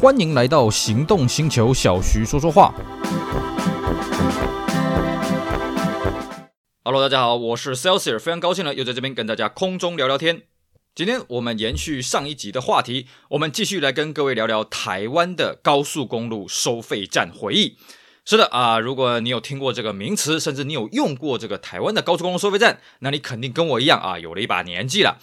[0.00, 2.72] 欢迎来到行动星球，小徐说说话。
[6.84, 10.42] Hello，大家好，我是 Celsius，非常高兴呢，又在这边跟大家空中聊聊天。
[10.94, 17.76] 今天我们延续上一集的话题，我们继续来跟各位聊聊台湾的高速公路收费站回忆。
[18.24, 25.18] 是的啊，如果你有听过这个名词，甚至你有用过这个台湾的高速公路收费站，那你肯定跟我一样啊，有了一把年纪了。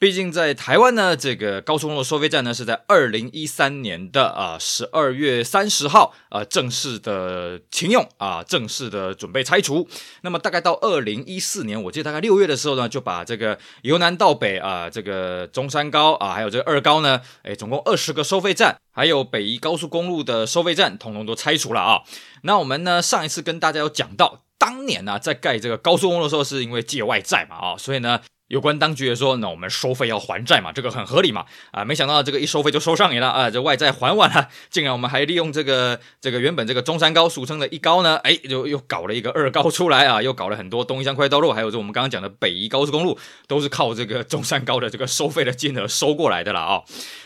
[0.00, 9.86] 毕竟在台湾呢，这个高速公路收费站呢是在二零一三年的啊十二月三十号啊正式的停用啊，正式的准备拆除。
[10.22, 22.00] 那么大概到二零一四年，我记得大概六月的时候呢，就把这个由南到北啊，这个中山高啊，还有这个二高呢，哎，总共二十个收费站，还有北宜高速公路的收费站，统统都拆除了啊。
[22.44, 28.18] 那我们呢上一次跟大家有讲到，当年呢、在盖这个高速公路的时候，是因为借外债嘛啊，所以呢。
[28.50, 46.82] 有关当局也说，那我们收费要还债嘛，这个很合理嘛，啊，没想到这个一收费就收上瘾了啊，这外债还完了，竟然我们还利用这个这个原本这个中山高俗称的一高呢，哎，就又搞了一个二高出来啊，又搞了很多东一向快道路，还有这我们刚刚讲的北宜高速公路，都是靠这个中山高的这个收费的金额收过来的了啊。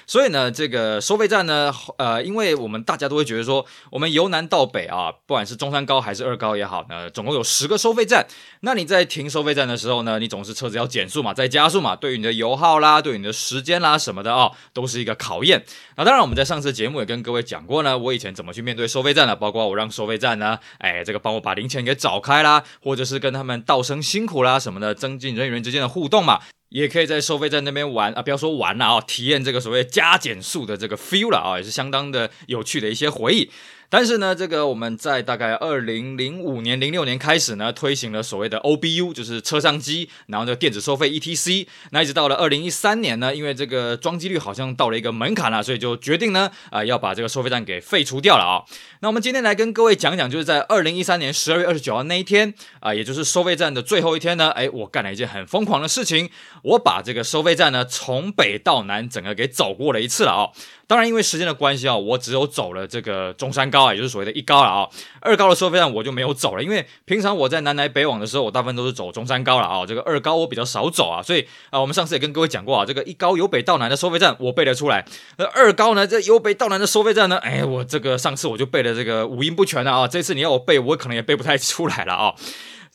[0.06, 8.26] 所以呢，这个收费站呢，呃，因为我们大家都会觉得说，我们由南到北啊，不管是中山高还是二高也好呢，总共有十个收费站。
[8.60, 15.64] 那你在停收费站的时候呢，你总是车子要减速速嘛，再加速嘛，对于你的油耗啦，对于你的时间啦什么的啊、哦，都是一个考验。
[15.96, 26.40] 那当然，我们在上次节目也跟各位讲过呢，我以前怎么去面对收费站的，包括我让收费站呢，哎，这个帮我把零钱给找开啦，或者是跟他们道声辛苦啦什么的，增进人与人之间的互动嘛。
[26.70, 33.48] 也可以在收费站那边玩啊，不要说玩了啊，体验这个所谓加减速的这个 feel 了啊，也是相当的有趣的一些回忆。
[33.88, 41.66] 但是呢，这个我们在大概二零零五年、零六年开始呢，推行了所谓的 OBU，就是车上机，然后这个电子收费 ETC。
[41.90, 48.64] 那一直到了二零一三年呢，因为这个装机率好像到了一个门槛了，所以就决定呢，啊、要把这个收费站给废除掉了啊。
[49.00, 56.30] 那我们今天来跟各位讲讲，就是在二零一三年十二月二十九号那一天啊、也就是收费站的最后一天呢，哎，我干了一件很疯狂的事情，
[56.62, 60.50] 我把这个收费站呢从北到南整个给走过了一次了啊。
[60.86, 64.88] 当然，因为时间的关系啊，我只有走了这个中山高啊，也就是所谓的一高了啊。
[65.20, 69.86] 二高的收费站我就没有走了，因为平常我在南来北往的时候，我大部分都是走中山高了啊。
[69.86, 75.04] 这个二高我比较少走啊，所以啊，我们上次也跟各位讲过啊，这个一高由北到南的收费站我背得出来，
[75.38, 82.34] 那二高呢，这由北到南的收费站呢，哎，我这个上次我就背了这个五音不全了啊，这次你要我背，我可能也背不太出来了啊。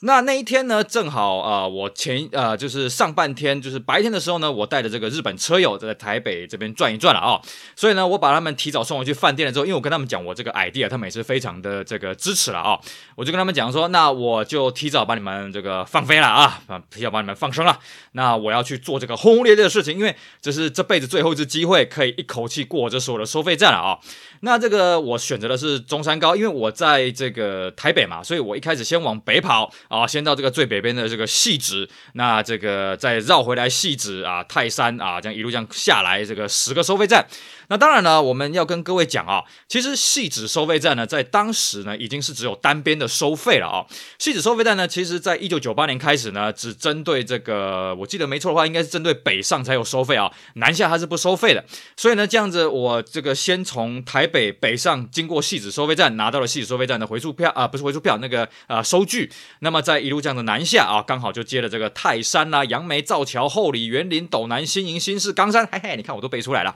[0.01, 7.41] 那那一天呢，正好啊、我前呃就是上半天，就是白天的时候呢，我带着这个日本车友在台北这边转一转了啊、
[7.75, 12.79] 所以呢，我把他们提早送回去饭店了之后，因为我跟他们讲我这个 idea，他们也是非常的这个支持了啊、
[13.15, 17.77] 我就跟他们讲说，那我就提早把你们这个放飞了啊，提早把你们放生了，
[18.13, 23.99] 那我要去做这个轰轰烈烈的事情，因为这是这辈子最后一次机会，可以一口气过这所有的收费站了啊、
[24.39, 37.27] 那这个我选择的是中山高，因为我在这个台北嘛，所以我一开始先往北跑啊，先到这个最北边的这个汐止，那这个再绕回来汐止啊、泰山啊，这样一路这样下来，这个十个收费站。
[37.69, 43.85] 那当然呢，我们要跟各位讲啊，其实汐止收费站呢，在当时呢，已经是只有单边的收费了啊。
[44.19, 51.63] 汐止收费站呢，其实在一九九八年开始呢，只针对这个，我记得没错的话，应该是针对北上才有收费啊，南下它是不收费的。
[51.95, 59.31] 所以呢，这样子我这个先从台北北上，经过汐止收费站，拿到了汐止收费站的回数票啊，不是回数票，那个啊收据。
[59.59, 66.73] 那么再一路这样的南下啊，刚好就接了这个泰山啦、杨梅、造桥、后里、园林、斗南、新营、新市、冈山，嘿嘿，你看我都背出来了。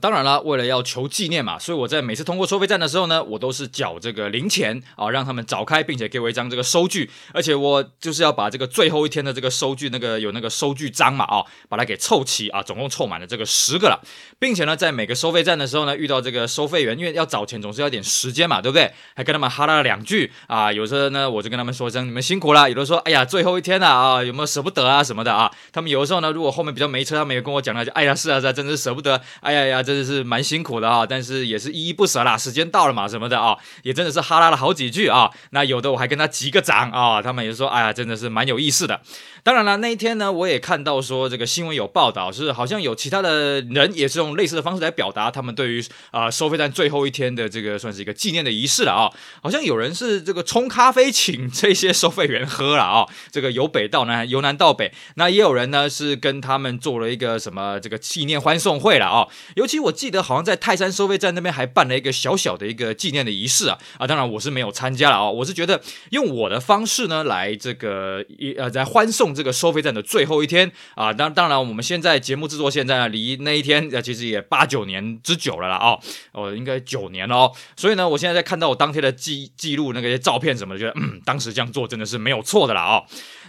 [0.00, 14.00] 当然了，为了要求纪念嘛，所以我在每次通过收费站的时候呢，我都是缴这个零钱啊，让他们找开，并且给我一张这个收据，而且我就是要把这个最后一天的这个收据，那个有那个收据章嘛啊，把它给凑齐啊，总共凑满了这个十个了，
[14.38, 18.90] 并且呢，在每个收费站的时候呢，遇到这个收费员，因为要找钱总是要点时间嘛，对不对？
[19.14, 25.52] 还跟他们哈拉了两句啊，有时候呢，我就跟他们说一声你们辛苦了，有的说哎呀最后一天了啊，有没有舍不得啊什么的啊？
[25.70, 29.81] 他们有的时候呢，如果后面比较没车，他们也跟我讲了，就哎呀是啊是啊，真是舍不得，哎呀呀。
[29.82, 32.36] 真的是蛮辛苦的啊，但是也是依依不舍啦。
[32.36, 35.30] 时间到了嘛，什么的啊，也真的是哈拉了好几句啊。
[35.50, 39.00] 那有的我还跟他击个掌啊，他们也说，哎呀，真的是蛮有意思的。
[39.42, 49.10] 当然了，那一天呢，我也看到说这个新闻有报道，是好像有其他的人也是用类似的方式来表达他们对于啊、收费站最后一天的这个算是一个纪念的仪式了啊。
[49.42, 54.92] 好像有人是这个冲咖啡请这些收费员喝了啊，这个由北到南，由南到北。
[55.16, 59.71] 那也有人呢是跟他们做了一个什么这个纪念欢送会了啊，尤其。
[59.72, 65.80] 其实我记得好像在泰山收费站那边还办了一个小小的一个纪念的仪式啊啊，当然我是没有参加了啊，我是觉得
[66.10, 75.98] 用我的方式呢来这个一呃在欢送这个收费站的最后一天啊，当当然我们现在节目制作现在呢离那一天呃其实也八九年之久了啦啊，
[76.32, 83.02] 哦应该九年了哦，所以呢我现在在看到我当天的记记录那个照片什么的，觉得嗯当时这样做真的是没有错的啦啊。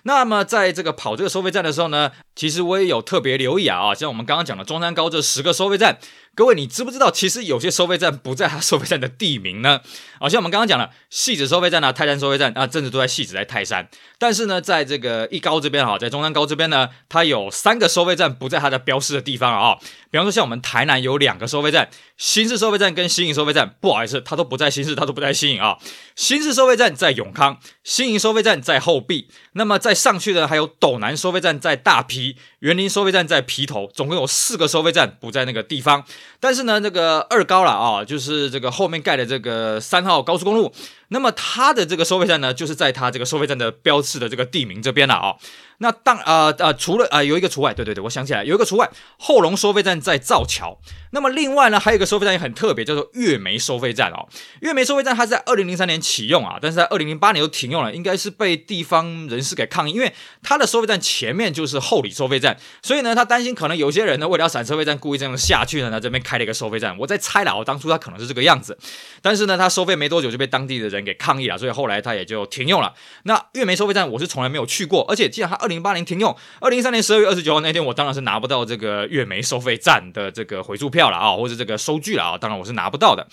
[0.04, 5.98] 那么在这个跑这个收费站的时候呢，其实我也有特别留意啊，像我们刚刚讲的中山高这十个收费站。
[6.36, 9.82] 各位，你知不知道，其实有些收费站不在它收费站的地名呢？
[10.20, 13.88] 好像我们刚刚讲了，戏子收费站啊，泰山收费站啊，甚至都在戏子，在泰山。
[14.18, 19.78] 但是呢，在这个一高这边哈，在中山高这边呢，它有三个收费站不在它的标示的地方啊。
[20.10, 25.78] 比方说，像我们台南有两个收费站，新市收费站跟新营收费站，不好意思，它都不在新市，它都不在新营啊。
[26.16, 29.28] 新市收费站在永康，新营收费站在后壁。
[29.54, 36.02] 那么再上去的还有斗南收费站在大批，园林收费站在皮头，总共有四个收费站不在那个地方。
[36.40, 40.72] 但是呢，这个二高了啊，就是这个后面盖的这个三号高速公路，
[41.14, 45.36] 那么它的这个收费站呢，就是在它这个收费站的标志的这个地名这边了啊。
[45.78, 50.80] 那当呃呃，除了啊、呃、有一个除外，对对对，我想起来有一个除外，后龙收费站在造桥。
[51.12, 54.28] 那么另外呢，还有一个收费站也很特别，叫做月眉收费站哦。
[54.62, 66.98] 月眉收费站它是在二零零三年启用啊，但是在二零零八年就停用了，应该是被地方人士给抗议，因为它的收费站前面就是后里收费站，所以呢，他担心可能有些人呢为了要闪收费站，故意这样下去呢，那这边开了一个收费站。
[66.98, 68.78] 我在猜了，我当初他可能是这个样子，
[69.22, 72.94] 但是呢，他收费没多久就被当地的人给抗议了，所以后来他也就停用了。
[73.24, 83.28] 那月梅收费站我是从来没有去过，而且既然他二零八年停用，二零一三年十二月二十九号那天，我当然是拿不到这个月梅收费站的这个回数票了啊，或者这个收据了啊，当然我是拿不到的。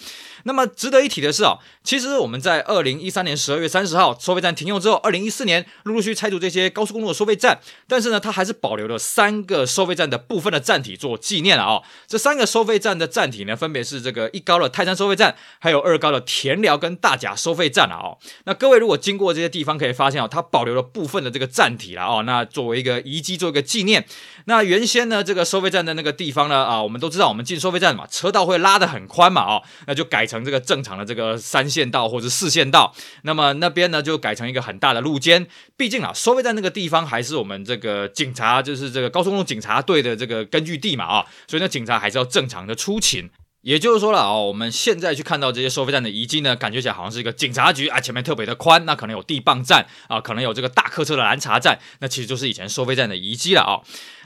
[0.44, 11.82] 那么值得一提的是啊，其实我们在二零一三年十二月三十号收费站停用之后，二零一四年陆陆续续拆除这些高速公路的收费站，但是呢，它还是保留了三个收费站的部分的站体做纪念了啊。
[12.06, 18.16] 这三个收费站的站体呢，分别是这个一高的泰山收费站，还有二高的田寮跟大甲收费费站了哦。
[18.44, 22.22] 那各位如果经过这些地方，可以发现哦，它保留了部分的这个站体了哦。
[22.24, 24.06] 那作为一个遗迹，做一个纪念。
[24.46, 32.94] 那原先呢，这个收费站的那个地方呢，啊，我们都知道，我们进收费站嘛，车道会拉得很宽嘛，哦，那就改成这个正常的这个三线道或者四线道。
[33.22, 35.46] 那么那边呢，就改成一个很大的路肩。
[35.76, 43.28] 毕竟啊，收费站那个地方还是我们这个警察，就是这个高速公路警察队的这个根据地嘛，啊，所以呢，警察还是要正常的出勤。
[43.62, 53.80] 也就是说了啊，我们现在去看到这些收费站的遗迹呢，感觉起来好像是一个警察局啊，前面特别的宽，那可能有地磅站啊，可能有这个大客车的拦查站，那其实就是以前收费站的遗迹了啊。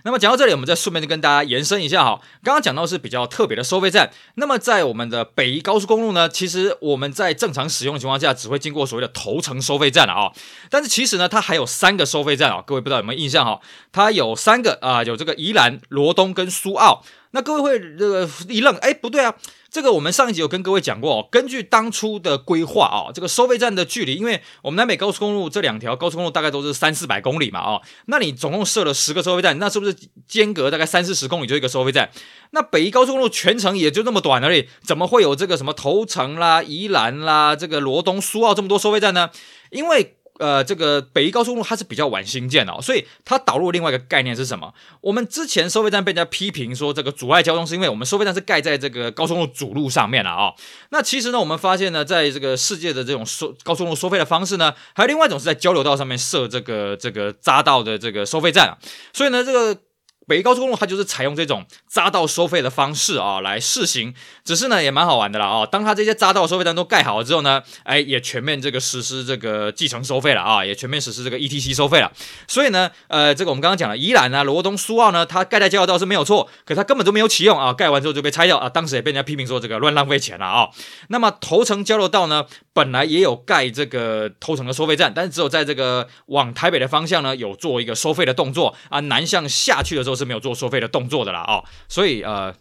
[0.05, 2.21] 那么讲到这里，我们再顺便就跟大家延伸一下哈。
[2.45, 10.31] 刚刚讲到是比较特别的收费站，那么在我们的北宜高速公路呢，其实我们在正常使用的情况下，只会经过所谓的头城收费站了啊。
[10.71, 13.61] 但是其实呢，它还有三个收费站啊，各位不知道有没有印象哈？
[13.91, 17.03] 它有三个啊，有这个宜兰、罗东跟苏澳。
[17.35, 19.35] 那各位会这个一愣，哎，不对啊。
[19.69, 29.93] 这个我们上一集有跟各位讲过哦，根据当初的规划啊，这个收费站的距离，因为我们南北高速公路这两条高速公路大概都是三四百公里嘛，哦，那你总共设了十个收费站，那是不是
[30.29, 32.09] 间隔大概三四十公里就一个收费站？
[32.53, 39.31] 那北宜高速公路全程也就那么短而已，怎么会有这个什么头城啦、宜兰啦、这个罗东、苏澳这么多收费站呢？
[39.71, 44.75] 因为呃，这个北宜高速公路它是比较晚新建的哦，所以它导入另外一个概念是什么？
[45.01, 50.53] 我们之前收费站被人家批评说这个阻碍交通，是因为我们收费站是盖在这个高速公路主路上面了啊、
[50.91, 58.79] 那其实呢，我们发现呢，在这个世界的这种收高速公路收费的方式呢，还有另外一种是在交流道上面设这个这个匝道的这个收费站啊。
[59.13, 59.81] 所以呢，这个。
[60.27, 65.67] 北高速公路它就是采用这种匝道收费的方式啊来试行，只是呢也蛮好玩的啦啊。
[65.67, 72.11] 当它这些匝道收费站都盖好了之后呢，哎也全面这个实施这个计程收费了啊，也全面实施这个 ETC 收费了。
[72.49, 80.69] 所以呢，呃，这个我们刚刚讲了宜兰啊、罗东、苏澳呢，它盖在交流道是没有错，可它根本都没有启用啊，盖完之后就被拆掉啊，当时也被人家批评说这个乱浪费钱了啊。
[81.09, 90.14] 那么头城交流道呢，本来也有盖这个头城的收费站，但是只有在这个往台北的方向呢有做一个收费的动作啊，南向下去的时候。
[90.15, 92.55] 都是没有做收费的动作的啦啊、哦，所以呃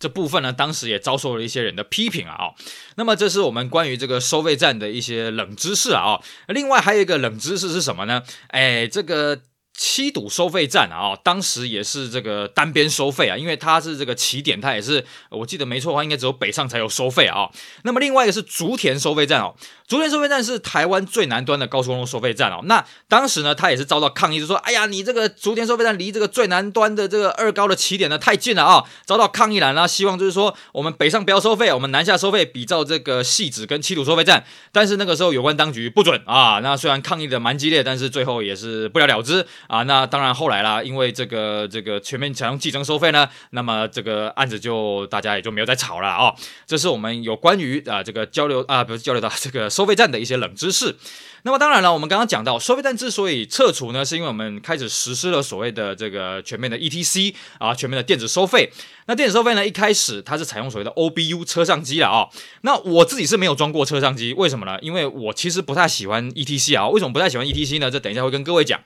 [0.00, 2.54] 这部分呢，当时也遭受了一些人的批评啊、哦。
[2.96, 6.22] 那么这是我们关于这个收费站的一些冷知识啊啊、哦。
[6.48, 8.24] 另外还有一个冷知识是什么呢？
[8.48, 9.42] 哎，这个。
[9.82, 17.48] 七堵收费站啊，当时也是这个单边收费啊，因为它是这个起点，它也是我记得没错的话，应该只有北上才有收费啊。
[17.84, 19.54] 那么另外一个是竹田收费站哦，
[19.88, 22.60] 竹田收费站是台湾最南端的高速公路收费站哦。
[22.64, 34.44] 那当时呢，它也是遭到抗议，就说：“哎呀，你这个竹田收费站离这个最南端的这个二高的起点呢太近了啊！”遭到抗议了，那希望就是说我们北上不要收费，我们南下收费，比照这个汐止跟七堵收费站。
[34.72, 36.60] 但是那个时候有关当局不准啊。
[36.62, 39.46] 那虽然抗议的蛮激烈，但是最后也是不了了之。
[39.70, 39.84] 啊。
[39.84, 46.34] 那当然后来啦，因为这个这个全面采用计征收费呢，那么这个案子就大家也就没有再吵了哦。
[46.66, 50.96] 这是我们有关于啊这个交流啊不是交流到这个收费站的一些冷知识。
[51.42, 58.70] 那么当然了，我们刚刚讲到收费站之所以撤除呢，是因为我们开始实施了所谓的这个全面的 ETC 啊，全面的电子收费。
[59.06, 62.28] 那电子收费呢，一开始它是采用所谓的 OBU 车上机了啊。
[62.60, 64.78] 那我自己是没有装过车上机，为什么呢？
[64.82, 66.86] 因为我其实不太喜欢 ETC 啊。
[66.88, 67.90] 为什么不太喜欢 ETC 呢？
[67.90, 68.78] 这等一下会跟各位讲。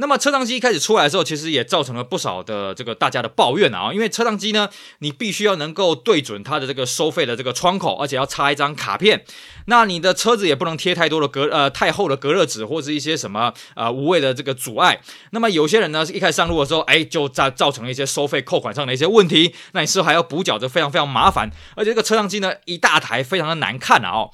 [0.00, 4.68] 那么车上机一开始出来的时候，其实也造成了不少的这个大家的抱怨啊，因为车上机呢，
[5.00, 9.24] 你必须要能够对准它的这个收费的这个窗口，而且要插一张卡片，
[9.66, 15.00] 那你的车子也不能贴太多的隔呃太厚的隔热纸或者一些什么呃无谓的这个阻碍。
[15.32, 24.30] 那么有些人呢，是一开始上路的时候，哎，就造造成了一些收费扣款上的一些问题，那你是不是还要补缴，这非常非常麻烦，而且这个车上机呢，一大台非常的难看啊哦。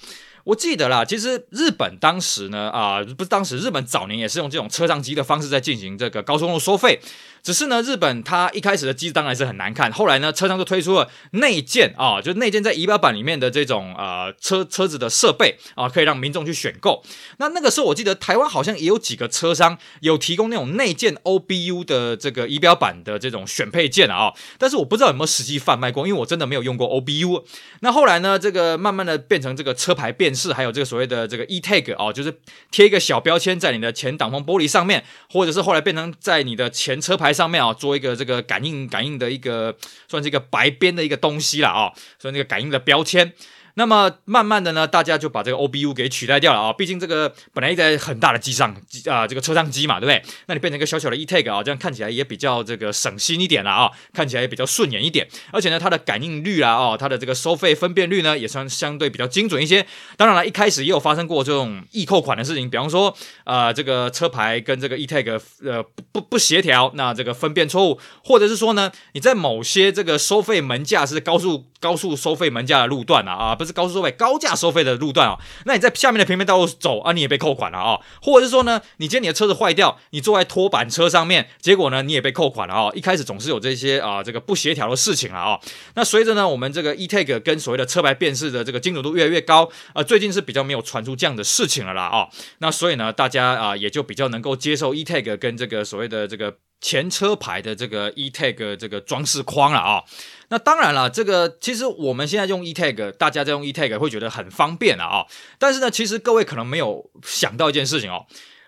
[0.47, 7.01] 我记得啦，其实日本当时呢，啊、不是当时，日本早年也是用这种车上机的方式在进行这个高速公路收费。
[7.47, 17.05] 只是呢，日本它一开始的机子当然是很难看，后来呢，车商就推出了内建啊，就内建在仪表板里面的这种呃车车子的设备啊，可以让民众去选购。
[17.37, 27.45] 那那个时候我记得台湾好像也有几个车商有提供那种内建 OBU 的这个仪表板的这种选配件啊，但是我不知道有没有实际贩卖过，因为我真的没有用过 OBU。
[27.79, 32.41] 那后来呢，这个慢慢的变成这个车牌辨识，还有这个所谓的这个 E-Tag 啊，就是
[32.73, 39.77] 贴一个小标签在你的前挡风玻璃上面，或者是后来变成在你的前车牌上面啊，做一个这个感应感应的一个，
[40.09, 43.35] 算是一个白边的一个东西了啊，所以那个感应的标签。
[43.79, 46.73] 那么慢慢的呢，大家就把这个 OBU 给取代掉了啊。
[46.73, 50.23] 毕竟这个本来一台很大的机上机啊，这个车上机嘛，对不对？
[50.47, 55.29] 那你变成一个小小的 E-Tag 啊，这样看起来也比较这个省心一点了啊，看起来也比较顺眼一点。
[55.53, 59.87] 而且呢，它的感应率啊，哦，它的这个收费分辨率呢，也算相对比较精准一些。
[60.17, 63.15] 当然了，一开始也有发生过这种易扣款的事情，比方说
[63.45, 82.93] 啊、这个车牌跟这个 E-Tag 呃不不不协调，那这个分辨错误，或者是说呢，你在某些这个收费门架是高速高速收费门架的路段啊啊，不是高速收费高价收费的路段哦，那你在下面的平面道路走啊，你也被扣款了啊、哦，或者是说呢，你今天你的车子坏掉，你坐在拖板车上面，结果呢，你也被扣款了啊、哦。
[82.95, 85.61] 一开始总是有这些啊，这个不协调的事情了啊、哦。
[85.95, 92.29] 那随着呢，我们这个 E-Tag 跟所谓的车牌辨识的这个精准度越来越高，啊，最近是比较没有传出这样的事情了啦啊、哦。
[92.59, 100.05] 那所以呢，大家啊也就比较能够接受 E-Tag 跟这个所谓的这个前车牌的这个 E-Tag 这个装饰框了啊、
[100.49, 105.27] 那当然了，这个其实我们现在用 E-Tag，大家在用 E-Tag 会觉得很方便了啊、
[105.59, 108.27] 但是呢，其实各位可能没有想到一件事情哦。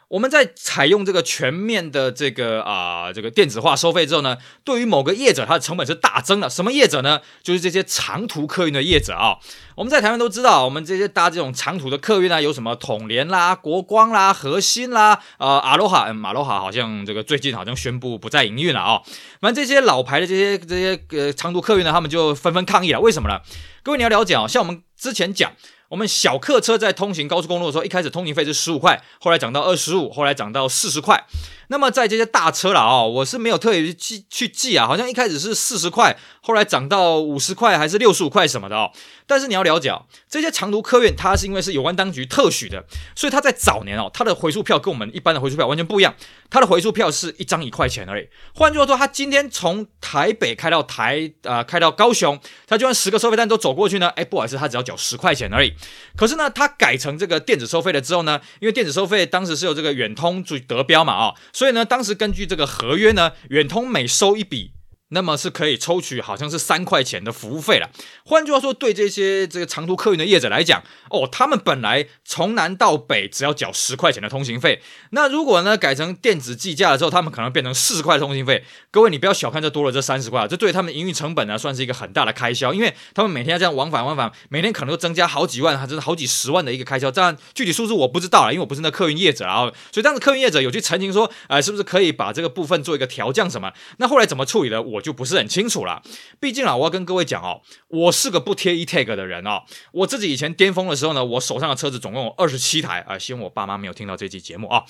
[0.09, 6.49] 我们在采用这个全面的这个啊、呃、这个电子化收费之后呢，对于某个业者，它的成本是大增的。
[6.49, 7.21] 什么业者呢？
[7.43, 9.37] 就是这些长途客运的业者啊。
[9.77, 19.03] 我们在台湾都知道，我们这些搭这种长途的客运啊，有什么统联啦、国光啦、和欣啦、呃阿罗哈，嗯，阿罗哈好像这个最近好像宣布不再营运了啊。
[19.43, 23.01] 反正这些老牌的这些这些呃长途客运呢，他们就纷纷抗议了。
[23.01, 23.41] 为什么呢？
[23.83, 25.53] 各位你要了解啊，像我们之前讲。
[25.89, 31.25] 我们小客车在通行高速公路的时候，一开始通行费是十五块，后来涨到二十五，后来涨到四十块。
[31.71, 38.91] 那么在这些大车了啊，我是没有特意去记去记啊，好像一开始是四十块，后来涨到五十块还是六十五块什么的哦。
[39.27, 46.15] 但是你要了解啊，这些长途客运它是因为是有关当局特许的，所以它在早年哦，它的回数票跟我们一般的回数票完全不一样，
[46.51, 48.27] 它的回数票是一张一块钱而已。
[48.55, 55.75] 换句话说，它今天从台北开到台呃开到高雄，它就算十个收费站都走过去呢，哎，不好意思，它只要缴十块钱而已。
[56.17, 61.35] 可是呢，它改成这个电子收费了之后呢，因为电子收费当时是有这个远通去得标嘛啊、哦。
[61.53, 64.73] 所以呢，当时根据这个合约呢，远通每收一笔。
[65.11, 67.91] 那么是可以抽取好像是三块钱的服务费了。
[68.25, 78.65] 换句话说，对这些这个长途客运的业者来讲，哦，他们本来从南到北只要缴十块钱的通行费，那如果呢改成电子计价的时候，他们可能变成四十块通行费。
[78.91, 87.11] 各位，你不要小看这多了这三十块，这对他们营运成本呢算是一个很大的开销，因为他们每天要这样往返往返，每天可能都增加好几万，甚至好几十万的一个开销。
[87.11, 89.71] 这样具体数字我不知道了，因为我不是那客运业者啊。
[89.93, 93.73] 所以当时客运业者有去澄清说，呃，是不是可以把这个部分做一个调降什么？
[93.97, 96.03] 那后来怎么处理的，我我就不是很清楚了。
[96.39, 99.63] 毕竟啊，我要跟各位讲哦，我是个不贴 E-Tag 的人哦。
[99.93, 103.19] 我自己以前巅峰的时候呢，我手上的车子总共有二十七台啊。
[103.19, 104.85] 希望我爸妈没有听到这期节目啊。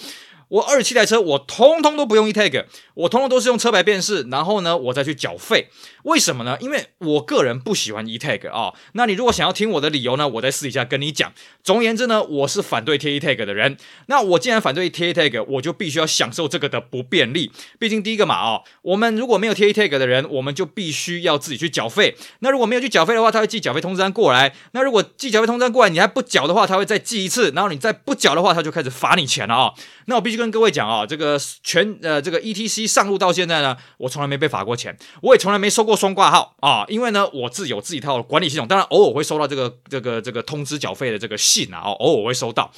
[0.48, 2.64] 我二十七台车，我通通都不用 E-Tag，
[2.94, 5.68] 我通通都是用车牌辨识，然后呢，我再去缴费。
[6.04, 6.56] 为什么呢？
[6.60, 8.72] 因为我个人不喜欢 E-Tag 啊。
[8.92, 11.32] 那你如果想要听我的理由呢，我在私底下跟你讲。
[11.62, 13.76] 总而言之呢，我是反对贴 E-Tag 的人。
[14.06, 17.52] 那我既然反对贴 E-Tag，我就必须要享受这个的不便利。
[17.78, 22.16] 毕竟第一个嘛啊，我们如果没有贴 E-Tag 的人，我们就必须要自己去缴费。
[22.38, 24.54] 那如果没有去缴费的话，他会寄缴费通知单过来。
[24.72, 27.50] 那如果寄缴费通知单过来，你还不缴的话，他会再寄一次。
[27.50, 29.74] 然后你再不缴的话，他就开始罚你钱了啊。
[30.06, 42.72] 那我必须跟各位讲啊，这个全呃这个 ETC 上路到现在呢，我从来没被罚过钱，我也从来没收过双挂号啊，因为呢我自有自己一套管理系统，当然偶尔会收到这个这个这个通知缴费的这个信啊，偶尔会收到。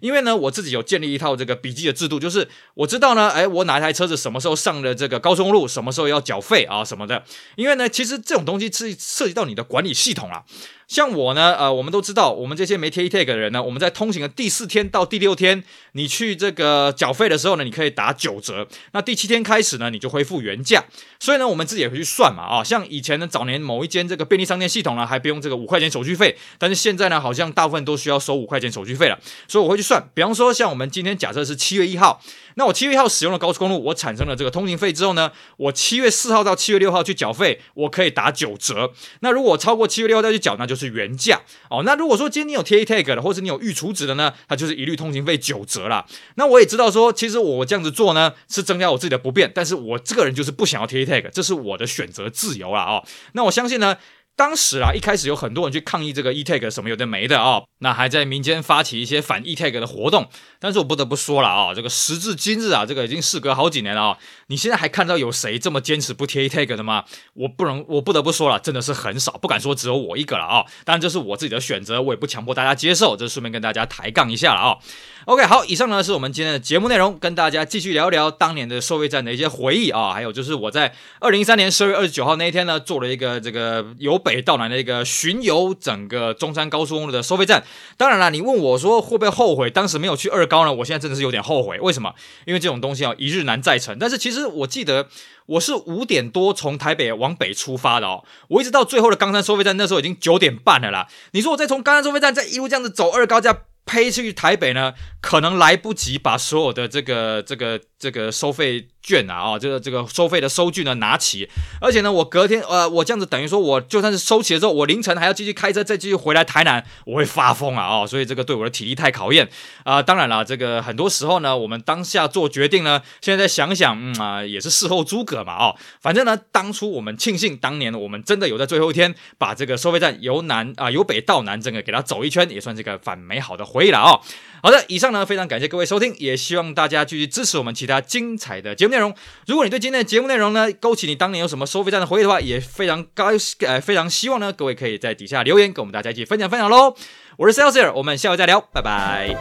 [0.00, 7.22] 因为呢，我自己有建立一套这个笔记的制度，就是我知道呢，哎，我哪一台车子什么时候上了这个高速路，什么时候要缴费啊什么的。
[7.56, 10.42] 因为呢，其实这种东西是涉及到你的管理系统啊。
[10.86, 18.68] 像我呢，呃，我们都知道，我们这些没贴 E-Tag 的人呢，我们在通行的第四天到第六天，你去这个缴费的时候呢，你可以打九折。
[18.92, 20.84] 那第七天开始呢，你就恢复原价。
[21.18, 29.18] 所以呢，我们自己也会去算嘛，啊，像以前呢，早年某一间这个便利商店系统呢，还不用这个五块钱手续费，但是现在呢，好像大部分都需要收五块钱手续费了。
[29.48, 32.22] 所以我会去算，比方说，像我们今天假设是七月一号。
[32.56, 38.92] 那我七月一号使用了高速公路，我产生了这个通行费之后呢，我七月四号到七月六号去缴费，我可以打九折。
[39.20, 41.82] 那如果超过七月六号再去缴，那就是原价哦。
[41.84, 46.06] 那如果说今天你有贴 E-Tag 的，或者你有预储值的呢，它就是一律通行费九折啦。
[46.36, 53.04] 那我也知道说，其实我这样子做呢，是增加我自己的不便，但是我这个人就是不想要贴 E-Tag，这是我的选择自由啦哦。
[53.32, 53.96] 那我相信呢。
[54.36, 60.28] 当时啊，一开始有很多人去抗议这个 E-Tag 什么有的没的啊、那还在民间发起一些反 E-Tag 的活动。
[60.58, 67.04] 但是我不得不说了啊、这个时至今日啊，这个已经事隔好几年了啊、你现在还看到有谁这么坚持不贴 E-Tag 的吗？
[67.34, 74.78] 我不能，我不得不说了，真的是很少，不敢说只有我一个了啊、当然这是我自己的选择，我也不强迫大家接受，这顺便跟大家抬杠一下了啊、
[75.26, 87.62] OK，好，以上呢是我们今天的节目内容，跟大家继续聊一聊当年的收费站的一些回忆啊，还有就是我在二零一三年十二月二十九号那一天呢，做了一个这个有北到南的一个巡游整个中山高速公路的收费站。
[87.98, 90.72] 当然了，你问我说会不会后悔当时没有去二高呢？
[90.72, 92.14] 我现在真的是有点后悔，为什么？
[92.46, 93.98] 因为这种东西啊，一日难再晨。
[94.00, 95.08] 但是其实我记得
[95.46, 101.06] 我是五点多从台北往北出发的哦，我一直到最后的冈山收费站，那时候已经九点半了啦。
[101.32, 103.58] 你说我再从冈山收费站再一路这样子走二高架。
[103.86, 111.48] 飞去台北呢，可能来不及把所有的这个这个这个收费券啊，哦，这个这个收费的收据呢拿起，
[111.80, 119.48] 而且呢，我隔天呃，我这样子等于说，我就算是收齐了之后，我凌晨还要继续开车再继续回来台南，我会发疯啊，哦，所以这个对我的体力太考验。
[119.84, 134.20] 啊，当然了，这个很多时候呢，我们当下做决定呢，现在想想，嗯啊，也是事后诸葛嘛，哦，反正呢，当初我们庆幸当年我们真的有在最后一天把这个收费站由南啊，由北到南整个给它走一圈，也算是个反美好的回忆了哦。
[134.64, 139.14] 好的，以上呢，非常感谢各位收听，也希望大家继续支持我们其他精彩的节目内容。
[139.46, 143.26] 如果你对今天的节目内容呢，勾起你当年有什么收费站的回忆的话，也非常高
[143.66, 146.96] 呃，非常希望呢，各位可以在底下留言，跟我们大家一起分享分享喽。
[147.36, 149.36] 我是 sales，我们下回再聊，拜拜。